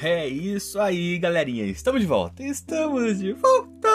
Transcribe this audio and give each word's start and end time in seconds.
É 0.00 0.28
isso 0.28 0.78
aí, 0.78 1.18
galerinha. 1.18 1.64
Estamos 1.64 2.00
de 2.00 2.06
volta. 2.06 2.40
Estamos 2.44 3.18
de 3.18 3.32
volta. 3.32 3.88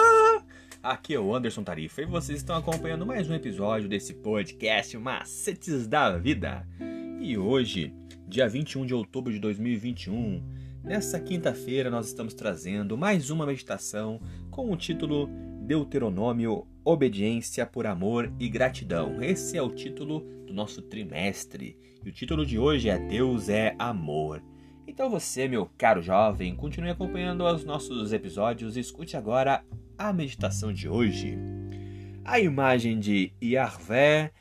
Aqui 0.81 1.13
é 1.13 1.19
o 1.19 1.33
Anderson 1.33 1.63
Tarifa 1.63 2.01
e 2.01 2.05
vocês 2.05 2.39
estão 2.39 2.57
acompanhando 2.57 3.05
mais 3.05 3.29
um 3.29 3.33
episódio 3.33 3.87
desse 3.87 4.13
podcast 4.15 4.97
Macetes 4.97 5.87
da 5.87 6.17
Vida. 6.17 6.67
E 7.21 7.37
hoje, 7.37 7.93
dia 8.27 8.49
21 8.49 8.85
de 8.85 8.93
outubro 8.93 9.31
de 9.31 9.39
2021, 9.39 10.43
nessa 10.83 11.21
quinta-feira 11.21 11.89
nós 11.89 12.07
estamos 12.07 12.33
trazendo 12.33 12.97
mais 12.97 13.29
uma 13.29 13.45
meditação 13.45 14.19
com 14.51 14.73
o 14.73 14.75
título 14.75 15.29
Deuteronômio 15.61 16.67
Obediência 16.83 17.65
por 17.65 17.87
Amor 17.87 18.29
e 18.37 18.49
Gratidão. 18.49 19.23
Esse 19.23 19.57
é 19.57 19.61
o 19.61 19.73
título 19.73 20.19
do 20.45 20.53
nosso 20.53 20.81
trimestre. 20.81 21.77
E 22.03 22.09
o 22.09 22.11
título 22.11 22.45
de 22.45 22.59
hoje 22.59 22.89
é 22.89 22.99
Deus 22.99 23.47
é 23.47 23.73
Amor. 23.79 24.43
Então 24.87 25.09
você, 25.09 25.47
meu 25.47 25.69
caro 25.77 26.01
jovem, 26.01 26.55
continue 26.55 26.89
acompanhando 26.89 27.45
os 27.45 27.63
nossos 27.63 28.11
episódios 28.13 28.75
e 28.75 28.79
escute 28.79 29.15
agora 29.15 29.63
a 29.97 30.11
meditação 30.11 30.73
de 30.73 30.89
hoje. 30.89 31.37
A 32.25 32.39
imagem 32.39 32.99
de 32.99 33.33
Yahvé 33.43 34.31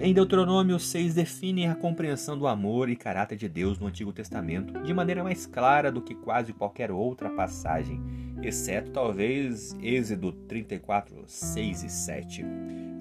em 0.00 0.12
Deuteronômio 0.12 0.78
6 0.78 1.14
define 1.14 1.66
a 1.66 1.74
compreensão 1.74 2.36
do 2.36 2.48
amor 2.48 2.88
e 2.88 2.96
caráter 2.96 3.36
de 3.36 3.48
Deus 3.48 3.78
no 3.78 3.86
Antigo 3.86 4.12
Testamento 4.12 4.82
de 4.82 4.92
maneira 4.92 5.22
mais 5.22 5.46
clara 5.46 5.92
do 5.92 6.02
que 6.02 6.16
quase 6.16 6.52
qualquer 6.52 6.90
outra 6.90 7.30
passagem, 7.30 8.02
exceto 8.42 8.90
talvez 8.90 9.76
Êxodo 9.80 10.32
34, 10.32 11.22
6 11.26 11.84
e 11.84 11.88
7. 11.88 12.44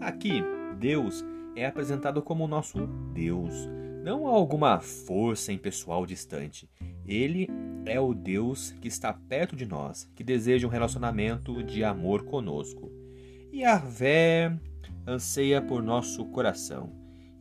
Aqui, 0.01 0.43
Deus 0.77 1.25
é 1.55 1.65
apresentado 1.65 2.21
como 2.21 2.43
o 2.43 2.47
nosso 2.47 2.85
Deus, 3.13 3.67
não 4.07 4.25
alguma 4.25 4.79
força 4.79 5.51
impessoal 5.51 6.05
distante. 6.05 6.69
Ele 7.05 7.49
é 7.85 7.99
o 7.99 8.13
Deus 8.13 8.71
que 8.79 8.87
está 8.87 9.11
perto 9.11 9.53
de 9.53 9.65
nós, 9.65 10.09
que 10.15 10.23
deseja 10.23 10.65
um 10.65 10.69
relacionamento 10.69 11.61
de 11.61 11.83
amor 11.83 12.23
conosco. 12.23 12.89
E 13.51 13.65
Arvé 13.65 14.57
anseia 15.05 15.61
por 15.61 15.83
nosso 15.83 16.23
coração. 16.27 16.89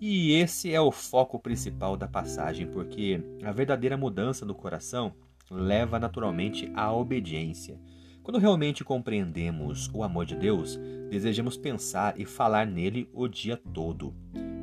E 0.01 0.33
esse 0.33 0.75
é 0.75 0.81
o 0.81 0.91
foco 0.91 1.39
principal 1.39 1.97
da 1.97 2.09
passagem, 2.09 2.67
porque 2.67 3.21
a 3.45 3.53
verdadeira 3.53 3.97
mudança 3.97 4.45
do 4.45 4.55
coração 4.55 5.15
leva 5.49 6.01
naturalmente 6.01 6.69
à 6.75 6.93
obediência. 6.93 7.81
Quando 8.25 8.41
realmente 8.41 8.83
compreendemos 8.83 9.89
o 9.95 10.03
amor 10.03 10.27
de 10.27 10.35
Deus, 10.35 10.77
desejamos 11.09 11.57
pensar 11.57 12.19
e 12.19 12.25
falar 12.25 12.67
nele 12.67 13.09
o 13.13 13.29
dia 13.29 13.57
todo. 13.57 14.13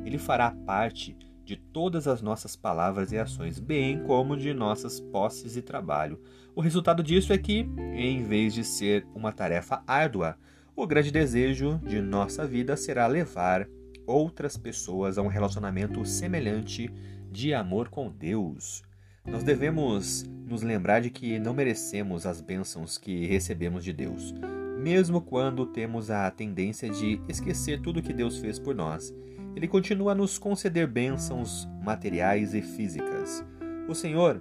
Ele 0.04 0.18
fará 0.18 0.50
parte 0.50 1.16
de 1.44 1.56
todas 1.56 2.08
as 2.08 2.22
nossas 2.22 2.56
palavras 2.56 3.12
e 3.12 3.18
ações, 3.18 3.58
bem 3.58 4.02
como 4.04 4.36
de 4.36 4.54
nossas 4.54 4.98
posses 4.98 5.56
e 5.56 5.62
trabalho. 5.62 6.18
O 6.54 6.60
resultado 6.60 7.02
disso 7.02 7.32
é 7.32 7.38
que, 7.38 7.68
em 7.94 8.22
vez 8.22 8.54
de 8.54 8.64
ser 8.64 9.06
uma 9.14 9.32
tarefa 9.32 9.82
árdua, 9.86 10.36
o 10.74 10.86
grande 10.86 11.10
desejo 11.10 11.80
de 11.84 12.00
nossa 12.00 12.46
vida 12.46 12.76
será 12.76 13.06
levar 13.06 13.68
outras 14.06 14.56
pessoas 14.56 15.18
a 15.18 15.22
um 15.22 15.28
relacionamento 15.28 16.04
semelhante 16.04 16.90
de 17.30 17.52
amor 17.52 17.88
com 17.88 18.10
Deus. 18.10 18.82
Nós 19.26 19.42
devemos 19.42 20.24
nos 20.46 20.62
lembrar 20.62 21.00
de 21.00 21.10
que 21.10 21.38
não 21.38 21.54
merecemos 21.54 22.26
as 22.26 22.40
bênçãos 22.40 22.98
que 22.98 23.26
recebemos 23.26 23.84
de 23.84 23.92
Deus, 23.92 24.34
mesmo 24.78 25.20
quando 25.20 25.66
temos 25.66 26.10
a 26.10 26.30
tendência 26.30 26.90
de 26.90 27.20
esquecer 27.28 27.80
tudo 27.80 28.02
que 28.02 28.12
Deus 28.12 28.38
fez 28.38 28.58
por 28.58 28.74
nós 28.74 29.14
ele 29.54 29.68
continua 29.68 30.12
a 30.12 30.14
nos 30.14 30.38
conceder 30.38 30.86
bênçãos 30.86 31.68
materiais 31.82 32.54
e 32.54 32.62
físicas. 32.62 33.44
O 33.88 33.94
Senhor 33.94 34.40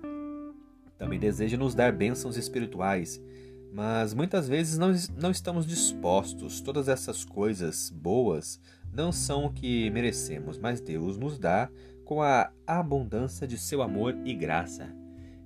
também 0.97 1.19
deseja 1.19 1.57
nos 1.57 1.75
dar 1.75 1.91
bênçãos 1.91 2.37
espirituais, 2.37 3.21
mas 3.71 4.13
muitas 4.13 4.47
vezes 4.47 4.77
não, 4.77 4.91
não 5.19 5.31
estamos 5.31 5.65
dispostos. 5.65 6.61
Todas 6.61 6.87
essas 6.87 7.23
coisas 7.23 7.89
boas 7.89 8.59
não 8.91 9.11
são 9.11 9.45
o 9.45 9.53
que 9.53 9.89
merecemos, 9.89 10.57
mas 10.57 10.79
Deus 10.79 11.17
nos 11.17 11.37
dá 11.37 11.69
com 12.05 12.21
a 12.21 12.51
abundância 12.65 13.47
de 13.47 13.57
seu 13.57 13.81
amor 13.81 14.15
e 14.25 14.33
graça. 14.33 14.93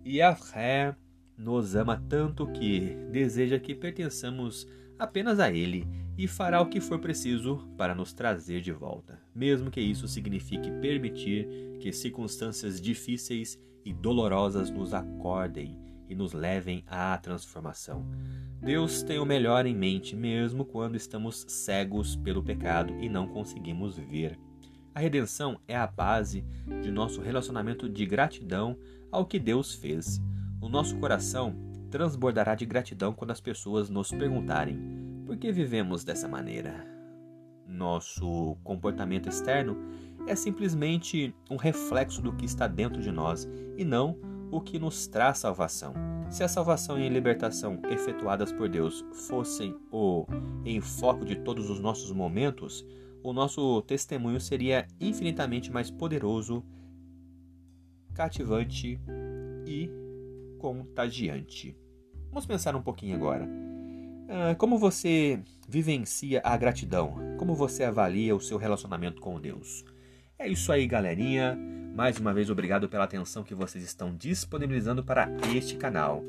E 0.04 0.22
a 0.22 0.36
fé 0.36 0.96
nos 1.38 1.76
ama 1.76 2.02
tanto 2.10 2.48
que 2.48 2.96
deseja 3.12 3.60
que 3.60 3.76
pertençamos 3.76 4.68
apenas 4.98 5.40
a 5.40 5.52
Ele 5.52 5.88
e 6.18 6.28
fará 6.28 6.60
o 6.60 6.68
que 6.68 6.82
for 6.82 7.00
preciso 7.00 7.68
para 7.78 7.94
nos 7.94 8.12
trazer 8.12 8.60
de 8.62 8.72
volta, 8.72 9.20
mesmo 9.36 9.70
que 9.70 9.80
isso 9.80 10.08
signifique 10.08 10.72
permitir 10.82 11.48
que 11.80 11.94
circunstâncias 11.94 12.82
difíceis 12.82 13.60
e 13.86 13.94
dolorosas 13.94 14.72
nos 14.72 14.94
acordem 14.94 15.78
e 16.10 16.16
nos 16.16 16.34
levem 16.34 16.84
à 16.88 17.16
transformação. 17.18 18.06
Deus 18.60 19.04
tem 19.04 19.20
o 19.20 19.26
melhor 19.26 19.66
em 19.66 19.76
mente, 19.76 20.16
mesmo 20.16 20.66
quando 20.66 20.96
estamos 20.96 21.46
cegos 21.48 22.16
pelo 22.16 22.44
pecado 22.44 22.94
e 23.00 23.08
não 23.08 23.28
conseguimos 23.28 23.98
ver. 23.98 24.40
A 24.96 25.00
redenção 25.00 25.60
é 25.68 25.76
a 25.76 25.86
base 25.86 26.44
de 26.82 26.90
nosso 26.90 27.22
relacionamento 27.22 27.88
de 27.88 28.04
gratidão 28.06 28.76
ao 29.12 29.28
que 29.28 29.38
Deus 29.38 29.76
fez. 29.76 30.20
O 30.60 30.68
nosso 30.68 30.98
coração 30.98 31.56
transbordará 31.92 32.56
de 32.56 32.66
gratidão 32.66 33.14
quando 33.14 33.32
as 33.32 33.40
pessoas 33.40 33.90
nos 33.90 34.10
perguntarem 34.10 34.97
por 35.28 35.36
que 35.36 35.52
vivemos 35.52 36.06
dessa 36.06 36.26
maneira. 36.26 36.88
Nosso 37.68 38.58
comportamento 38.64 39.28
externo 39.28 39.76
é 40.26 40.34
simplesmente 40.36 41.36
um 41.52 41.58
reflexo 41.58 42.22
do 42.22 42.34
que 42.34 42.46
está 42.46 42.66
dentro 42.66 43.02
de 43.02 43.12
nós 43.12 43.46
e 43.78 43.84
não 43.84 44.18
o 44.50 44.62
que 44.62 44.80
nos 44.80 45.06
traz 45.06 45.40
salvação. 45.40 45.94
Se 46.30 46.44
a 46.44 46.48
salvação 46.48 46.98
e 46.98 47.06
a 47.06 47.10
libertação 47.10 47.82
efetuadas 47.90 48.54
por 48.54 48.70
Deus 48.70 49.04
fossem 49.28 49.76
o 49.92 50.26
enfoque 50.66 51.26
de 51.26 51.36
todos 51.36 51.70
os 51.70 51.80
nossos 51.82 52.12
momentos, 52.14 52.86
o 53.22 53.34
nosso 53.34 53.82
testemunho 53.82 54.40
seria 54.40 54.88
infinitamente 55.00 55.70
mais 55.70 55.92
poderoso, 55.92 56.64
cativante 58.14 58.98
e 59.66 59.90
contagiante. 60.58 61.78
Vamos 62.30 62.46
pensar 62.46 62.76
um 62.78 62.82
pouquinho 62.82 63.16
agora. 63.16 63.77
Ah, 64.30 64.56
como 64.56 64.78
você 64.78 65.40
vivencia 65.70 66.42
a 66.44 66.58
gratidão? 66.58 67.16
Como 67.38 67.56
você 67.56 67.86
avalia 67.86 68.36
o 68.36 68.42
seu 68.42 68.58
relacionamento 68.58 69.22
com 69.22 69.40
Deus? 69.40 69.86
É 70.38 70.48
isso 70.48 70.70
aí, 70.72 70.86
galerinha. 70.86 71.58
Mais 71.96 72.20
uma 72.20 72.34
vez, 72.34 72.50
obrigado 72.50 72.90
pela 72.90 73.06
atenção 73.06 73.42
que 73.42 73.56
vocês 73.56 73.84
estão 73.84 74.14
disponibilizando 74.14 75.02
para 75.02 75.30
este 75.56 75.78
canal. 75.78 76.24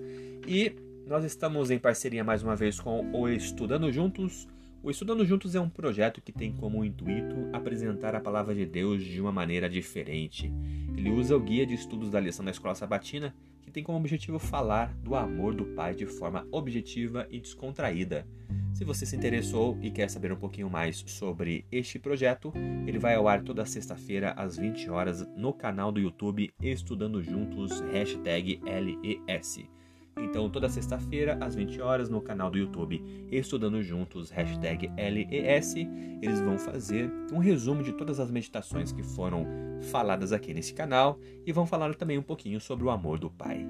E 0.47 0.77
nós 1.07 1.25
estamos 1.25 1.73
em 1.73 1.79
parceria 1.79 2.23
mais 2.23 2.43
uma 2.43 2.55
vez 2.55 2.79
com 2.79 3.11
o 3.13 3.29
Estudando 3.29 3.91
Juntos. 3.91 4.47
O 4.81 4.91
Estudando 4.93 5.27
Juntos 5.27 5.57
é 5.57 5.61
um 5.61 5.69
projeto 5.69 6.23
que 6.23 6.31
tem 6.31 6.53
como 6.53 6.85
intuito 6.85 7.49
apresentar 7.53 8.15
a 8.15 8.21
palavra 8.21 8.55
de 8.55 8.65
Deus 8.65 9.03
de 9.03 9.21
uma 9.21 9.33
maneira 9.33 9.69
diferente. 9.69 10.53
Ele 10.97 11.11
usa 11.11 11.37
o 11.37 11.41
guia 11.41 11.67
de 11.67 11.75
estudos 11.75 12.11
da 12.11 12.21
lição 12.21 12.45
da 12.45 12.53
Escola 12.53 12.77
Sabatina 12.77 13.35
que 13.69 13.75
tem 13.75 13.85
como 13.85 13.99
objetivo 13.99 14.39
falar 14.39 14.95
do 14.95 15.15
amor 15.15 15.55
do 15.55 15.67
Pai 15.67 15.95
de 15.95 16.07
forma 16.07 16.47
objetiva 16.51 17.27
e 17.31 17.39
descontraída. 17.39 18.27
Se 18.73 18.85
você 18.85 19.05
se 19.05 19.15
interessou 19.15 19.79
e 19.83 19.91
quer 19.91 20.09
saber 20.09 20.33
um 20.33 20.37
pouquinho 20.37 20.71
mais 20.71 21.05
sobre 21.07 21.67
este 21.71 21.99
projeto, 21.99 22.53
ele 22.87 22.99
vai 22.99 23.15
ao 23.15 23.29
ar 23.29 23.43
toda 23.43 23.67
sexta-feira 23.67 24.33
às 24.33 24.57
20 24.57 24.89
horas 24.89 25.27
no 25.37 25.53
canal 25.53 25.93
do 25.93 26.01
YouTube 26.01 26.51
Estudando 26.63 27.23
Juntos, 27.23 27.81
hashtag 27.93 28.61
LES. 28.65 29.78
Então, 30.21 30.51
toda 30.51 30.69
sexta-feira, 30.69 31.39
às 31.41 31.55
20 31.55 31.81
horas, 31.81 32.09
no 32.09 32.21
canal 32.21 32.51
do 32.51 32.59
YouTube 32.59 33.03
Estudando 33.31 33.83
Juntos, 33.83 34.31
hashtag 34.31 34.91
LES, 34.97 35.75
eles 36.23 36.41
vão 36.41 36.59
fazer 36.59 37.11
um 37.33 37.39
resumo 37.39 37.83
de 37.83 37.93
todas 37.93 38.21
as 38.21 38.31
meditações 38.31 38.93
que 38.93 39.03
foram 39.03 39.47
faladas 39.91 40.33
aqui 40.33 40.53
nesse 40.53 40.75
canal 40.75 41.19
e 41.47 41.53
vão 41.53 41.67
falar 41.67 41.95
também 41.95 42.19
um 42.19 42.23
pouquinho 42.23 42.61
sobre 42.61 42.85
o 42.85 42.91
amor 42.91 43.19
do 43.19 43.31
Pai. 43.31 43.67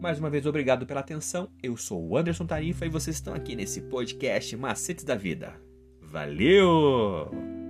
Mais 0.00 0.18
uma 0.18 0.28
vez, 0.28 0.44
obrigado 0.44 0.84
pela 0.84 1.00
atenção. 1.00 1.48
Eu 1.62 1.76
sou 1.76 2.06
o 2.06 2.16
Anderson 2.16 2.44
Tarifa 2.44 2.84
e 2.84 2.90
vocês 2.90 3.16
estão 3.16 3.32
aqui 3.32 3.56
nesse 3.56 3.80
podcast 3.80 4.54
Macetes 4.56 5.04
da 5.04 5.14
Vida. 5.14 5.54
Valeu! 6.02 7.63